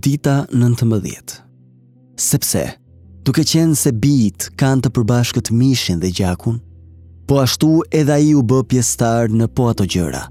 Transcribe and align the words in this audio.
dita 0.00 0.42
19. 0.50 1.44
Sepse, 2.18 2.62
duke 3.22 3.44
qenë 3.46 3.76
se 3.78 3.92
bit 3.94 4.48
kanë 4.58 4.82
të 4.82 4.90
përbashkët 4.96 5.52
mishin 5.54 6.00
dhe 6.02 6.08
gjakun, 6.16 6.56
po 7.28 7.36
ashtu 7.44 7.76
edhe 7.94 8.10
a 8.10 8.16
i 8.18 8.32
u 8.36 8.40
bë 8.42 8.64
pjestar 8.72 9.28
në 9.30 9.46
po 9.54 9.68
ato 9.70 9.84
gjëra, 9.94 10.22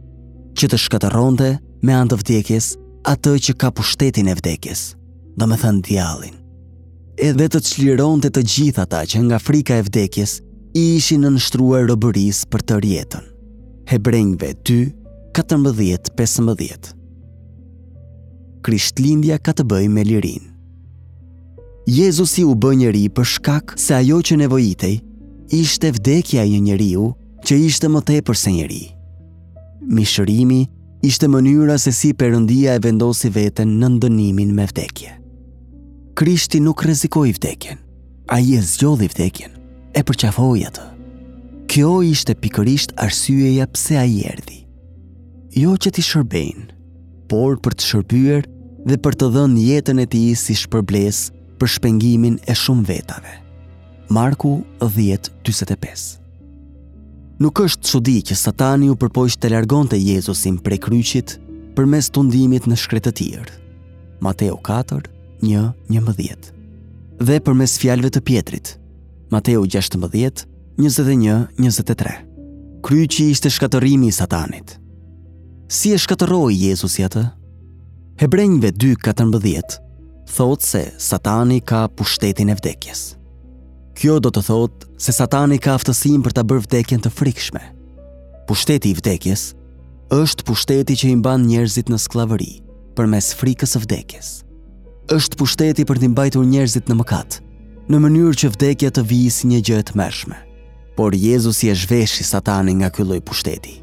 që 0.59 0.67
të 0.69 0.79
shkataronte 0.83 1.47
me 1.87 1.95
anë 1.95 2.11
të 2.11 2.17
vdekjes 2.21 2.67
atë 3.09 3.35
që 3.47 3.55
ka 3.63 3.69
pushtetin 3.77 4.27
e 4.27 4.35
vdekjes, 4.41 4.81
do 5.39 5.47
me 5.47 5.55
thënë 5.61 5.83
djalin. 5.87 6.35
Edhe 7.27 7.47
të 7.53 7.61
qliron 7.69 8.19
të 8.23 8.33
të 8.35 8.43
gjitha 8.51 8.83
ata 8.83 9.05
që 9.13 9.21
nga 9.29 9.39
frika 9.39 9.77
e 9.79 9.85
vdekjes 9.87 10.33
i 10.81 10.83
ishin 10.97 11.23
në 11.23 11.35
nështruar 11.37 11.87
rëbëris 11.93 12.43
për 12.51 12.67
të 12.67 12.81
rjetën. 12.83 13.31
Hebrengve 13.93 14.51
2, 14.67 14.91
14-15 15.39 16.91
krishtlindja 18.63 19.37
ka 19.43 19.53
të 19.55 19.65
bëjë 19.69 19.91
me 19.91 20.03
lirin. 20.07 20.43
Jezusi 21.89 22.45
u 22.47 22.55
bë 22.55 22.71
njëri 22.79 23.05
për 23.15 23.27
shkak 23.35 23.73
se 23.83 23.95
ajo 23.97 24.21
që 24.29 24.37
nevojitej, 24.43 24.95
ishte 25.53 25.91
vdekja 25.97 26.45
i 26.47 26.55
një 26.55 26.61
njeriu 26.69 27.09
që 27.43 27.59
ishte 27.67 27.89
më 27.91 28.01
te 28.07 28.21
se 28.41 28.51
njeri. 28.55 28.83
Mishërimi 29.95 30.61
ishte 31.03 31.27
mënyra 31.27 31.77
se 31.79 31.91
si 31.91 32.13
përëndia 32.13 32.77
e 32.77 32.83
vendosi 32.85 33.29
vetën 33.29 33.69
në 33.81 33.89
ndënimin 33.97 34.53
me 34.55 34.65
vdekje. 34.71 35.19
Krishti 36.15 36.59
nuk 36.63 36.83
rezikoj 36.83 37.29
vdekjen, 37.35 37.77
a 38.29 38.39
i 38.39 38.55
e 38.55 38.61
zgjodhi 38.61 39.09
vdekjen, 39.11 39.51
e 39.91 40.01
përqafoj 40.07 40.61
atë. 40.69 40.87
Kjo 41.73 41.99
ishte 42.05 42.35
pikërisht 42.37 42.93
arsyeja 43.01 43.67
pse 43.67 43.97
a 43.97 44.05
i 44.05 44.21
erdi. 44.29 44.59
Jo 45.53 45.75
që 45.77 45.91
ti 45.97 46.01
shërbejnë, 46.05 46.72
por 47.31 47.59
për 47.63 47.75
të 47.79 47.83
shërbyer 47.89 48.43
dhe 48.87 48.95
për 49.01 49.13
të 49.19 49.27
dhënë 49.35 49.61
jetën 49.67 49.97
e 50.03 50.09
tij 50.13 50.29
si 50.43 50.53
shpërbles 50.59 51.17
për 51.61 51.67
shpengimin 51.75 52.35
e 52.49 52.51
shumë 52.57 52.87
vetave. 52.89 53.33
Marku 54.11 54.51
10:45. 54.81 56.19
Nuk 57.43 57.55
është 57.65 57.87
çudi 57.89 58.17
që 58.29 58.35
Satani 58.43 58.87
u 58.91 58.97
përpoq 59.01 59.33
të 59.37 59.47
largonte 59.53 59.97
Jezusin 59.97 60.55
prej 60.63 60.79
kryqit 60.85 61.29
përmes 61.77 62.11
tundimit 62.13 62.63
në 62.69 62.75
shkretë 62.77 63.11
të 63.11 63.11
tjerë. 63.19 63.55
Mateu 64.23 64.55
4:1-11. 64.63 66.51
Dhe 67.23 67.35
përmes 67.45 67.77
fjalëve 67.81 68.09
të 68.13 68.19
Pjetrit. 68.27 68.67
Mateu 69.33 69.61
16:21-23. 69.65 72.15
Kryqi 72.85 73.23
ishte 73.31 73.49
shkatërimi 73.49 74.07
i 74.11 74.13
Satanit. 74.13 74.67
Si 75.73 75.89
e 75.89 75.97
shkëtoroi 75.97 76.53
Jezusi 76.67 77.01
atë? 77.01 77.23
Hebrejve 78.21 78.69
2:14. 78.77 79.79
Thot 80.29 80.61
se 80.61 80.81
Satani 81.01 81.55
ka 81.65 81.87
pushtetin 81.89 82.51
e 82.53 82.57
vdekjes. 82.59 83.15
Kjo 83.97 84.19
do 84.21 84.29
të 84.29 84.43
thot 84.45 84.85
se 85.01 85.09
Satani 85.17 85.57
ka 85.57 85.73
aftësinë 85.79 86.21
për 86.27 86.35
ta 86.37 86.43
bërë 86.45 86.65
vdekjen 86.67 87.01
të 87.01 87.09
frikshme. 87.17 87.63
Pushteti 88.47 88.91
i 88.93 88.97
vdekjes 89.01 89.47
është 90.21 90.45
pushteti 90.51 90.93
që 91.01 91.09
i 91.09 91.15
mban 91.23 91.47
njerëzit 91.49 91.89
në 91.89 91.97
skllavëri 92.05 92.51
përmes 92.93 93.33
frikës 93.39 93.73
së 93.73 93.81
vdekjes. 93.87 94.29
Është 95.09 95.37
pushteti 95.41 95.87
për 95.89 95.97
të 96.03 96.11
mbajtur 96.13 96.45
njerëzit 96.53 96.85
në 96.93 97.01
mëkat, 97.01 97.39
në 97.89 98.03
mënyrë 98.05 98.37
që 98.43 98.51
vdekja 98.59 98.93
të 98.93 99.07
vijë 99.09 99.31
si 99.39 99.47
një 99.55 99.63
gjë 99.71 99.79
e 99.81 99.87
tmerrshme. 99.89 100.37
Por 100.93 101.17
Jezusi 101.17 101.73
e 101.73 101.73
zhveshi 101.81 102.21
Satanin 102.29 102.77
nga 102.85 102.93
ky 102.93 103.01
lloj 103.09 103.23
pushteti. 103.25 103.79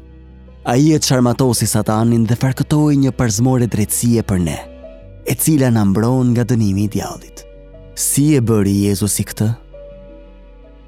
A 0.61 0.75
i 0.77 0.91
e 0.93 0.99
të 0.99 1.65
satanin 1.65 2.25
dhe 2.29 2.35
farkëtoj 2.37 2.93
një 2.95 3.11
përzmore 3.17 3.65
drejtsie 3.67 4.21
për 4.21 4.39
ne, 4.45 4.57
e 5.25 5.33
cila 5.33 5.69
në 5.73 5.85
mbron 5.89 6.27
nga 6.35 6.43
dënimi 6.45 6.83
i 6.83 6.87
djallit. 6.87 7.43
Si 7.95 8.35
e 8.37 8.41
bëri 8.41 8.83
Jezus 8.85 9.19
i 9.19 9.23
këtë? 9.23 9.47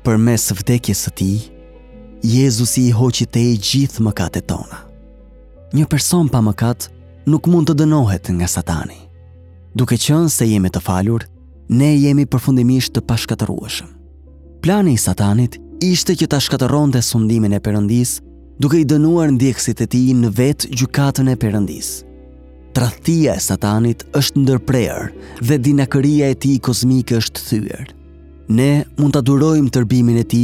Për 0.06 0.18
mes 0.18 0.46
vdekjes 0.54 1.02
të 1.08 1.12
ti, 1.18 1.32
Jezus 2.22 2.78
i 2.78 2.92
hoqit 2.94 3.34
e 3.36 3.42
i 3.54 3.58
gjithë 3.58 4.06
mëkat 4.06 4.38
e 4.38 4.42
tona. 4.46 4.84
Një 5.74 5.88
person 5.90 6.30
pa 6.30 6.40
mëkat 6.42 6.92
nuk 7.26 7.50
mund 7.50 7.66
të 7.70 7.76
dënohet 7.82 8.30
nga 8.30 8.48
satani. 8.48 9.00
Duke 9.74 9.98
qënë 9.98 10.30
se 10.30 10.46
jemi 10.52 10.70
të 10.70 10.84
falur, 10.86 11.26
ne 11.74 11.90
jemi 11.98 12.28
përfundimisht 12.30 12.94
të 12.94 13.02
pashkateruashëm. 13.10 13.90
Plani 14.62 14.94
i 14.94 15.02
satanit 15.02 15.58
ishte 15.82 16.14
që 16.16 16.30
të 16.30 16.42
shkateron 16.46 16.94
sundimin 17.02 17.58
e 17.58 17.60
përëndisë 17.60 18.22
duke 18.62 18.78
i 18.78 18.86
dënuar 18.88 19.32
ndjekësit 19.34 19.82
e 19.82 19.88
ti 19.90 20.02
në 20.16 20.30
vetë 20.38 20.70
gjukatën 20.78 21.30
e 21.32 21.38
përëndis. 21.42 21.88
Trathia 22.74 23.36
e 23.38 23.42
satanit 23.42 24.04
është 24.18 24.42
ndërprerë 24.42 25.42
dhe 25.46 25.58
dinakëria 25.66 26.32
e 26.34 26.38
ti 26.46 26.54
kosmike 26.58 27.18
është 27.22 27.44
thyër. 27.50 27.88
Ne 28.54 28.72
mund 28.98 29.14
të 29.16 29.24
durojmë 29.30 29.72
tërbimin 29.74 30.20
e 30.24 30.28
ti 30.34 30.44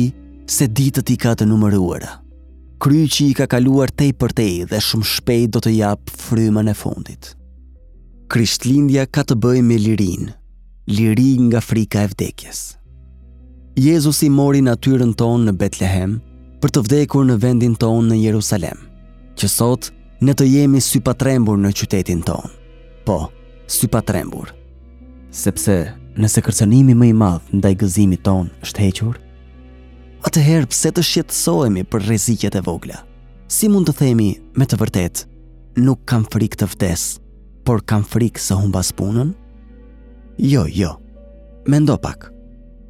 se 0.50 0.68
ditët 0.68 1.12
i 1.14 1.18
ka 1.22 1.36
të 1.38 1.47
numëruara. 1.50 2.16
Kryqi 2.80 3.28
i 3.30 3.36
ka 3.36 3.46
kaluar 3.52 3.92
tej 3.92 4.14
për 4.16 4.34
tej 4.38 4.53
dhe 4.72 4.80
shumë 4.81 5.09
shpejt 5.14 5.52
do 5.58 5.62
të 5.64 5.74
japë 5.81 6.16
frymën 6.22 6.70
e 6.72 6.76
fundit. 6.80 7.34
Krishtlindja 8.31 9.08
ka 9.09 9.26
të 9.26 9.36
bëjë 9.41 9.66
me 9.66 9.78
lirin, 9.84 10.30
liri 10.90 11.31
nga 11.47 11.62
frika 11.66 12.06
e 12.08 12.12
vdekjes. 12.14 12.62
Jezusi 13.80 14.30
mori 14.30 14.62
natyrën 14.64 15.12
tonë 15.18 15.50
në 15.50 15.56
Betlehem, 15.59 16.16
për 16.59 16.74
të 16.75 16.81
vdekur 16.86 17.28
në 17.28 17.38
vendin 17.40 17.75
tonë 17.80 18.09
në 18.14 18.18
Jerusalem, 18.24 18.81
që 19.40 19.47
sot 19.47 19.90
në 20.28 20.34
të 20.36 20.47
jemi 20.50 20.81
sy 20.84 21.00
patrembur 21.06 21.59
në 21.59 21.70
qytetin 21.80 22.22
tonë. 22.28 22.52
Po, 23.08 23.20
sy 23.72 23.88
patrembur. 23.92 24.52
Sepse 25.31 25.75
nëse 26.20 26.44
kërcënimi 26.44 26.96
më 26.97 27.12
i 27.12 27.16
madh 27.16 27.53
ndaj 27.56 27.74
gëzimit 27.84 28.24
tonë 28.28 28.52
është 28.68 28.84
hequr, 28.86 29.20
atëherë 30.28 30.68
pse 30.74 30.92
të 30.96 31.06
shqetësohemi 31.12 31.86
për 31.88 32.08
rreziqet 32.09 32.59
e 32.59 32.66
vogla? 32.66 33.03
Si 33.50 33.70
mund 33.72 33.88
të 33.90 33.96
themi 34.03 34.30
me 34.59 34.68
të 34.70 34.78
vërtetë, 34.78 35.24
nuk 35.80 36.03
kam 36.09 36.28
frikë 36.28 36.59
të 36.64 36.68
vdes, 36.76 37.06
por 37.66 37.81
kam 37.88 38.03
frikë 38.06 38.44
së 38.50 38.59
humbas 38.59 38.91
punën? 39.00 39.31
Jo, 40.44 40.68
jo. 40.70 40.97
Mendo 41.70 41.96
pak. 42.02 42.28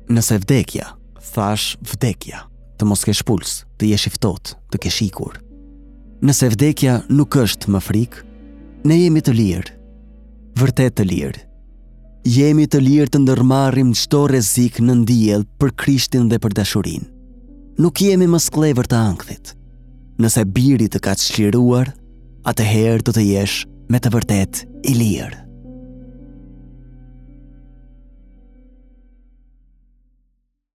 Nëse 0.09 0.39
vdekja, 0.41 0.95
thash 1.31 1.75
vdekja 1.93 2.47
të 2.79 2.87
mos 2.87 3.03
kesh 3.03 3.21
puls, 3.27 3.63
të 3.77 3.89
jesh 3.91 4.07
i 4.09 4.13
ftohtë, 4.15 4.55
të 4.71 4.81
kesh 4.85 4.99
ikur. 5.09 5.35
Nëse 6.25 6.49
vdekja 6.53 6.97
nuk 7.11 7.35
është 7.43 7.69
më 7.73 7.81
frik, 7.83 8.17
ne 8.87 8.97
jemi 9.01 9.21
të 9.23 9.35
lirë. 9.41 9.73
Vërtet 10.59 10.95
të 10.97 11.05
lirë. 11.11 11.45
Jemi 12.27 12.65
të 12.67 12.81
lirë 12.83 13.11
të 13.13 13.21
ndërmarrim 13.23 13.93
çdo 13.95 14.25
rrezik 14.27 14.81
në 14.83 14.97
diell 15.07 15.45
për 15.61 15.71
Krishtin 15.79 16.27
dhe 16.31 16.39
për 16.43 16.57
dashurinë. 16.59 17.07
Nuk 17.79 18.01
jemi 18.03 18.27
më 18.27 18.41
sklever 18.43 18.89
të 18.91 18.99
ankthit. 19.07 19.53
Nëse 20.19 20.43
biri 20.55 20.89
të 20.91 20.99
ka 21.03 21.13
çliruar, 21.15 21.93
atëherë 22.51 23.05
do 23.07 23.15
të 23.15 23.27
jesh 23.33 23.61
me 23.91 24.03
të 24.03 24.15
vërtetë 24.19 24.67
i 24.93 24.97
lirë. 25.03 25.48